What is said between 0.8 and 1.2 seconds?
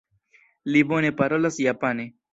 bone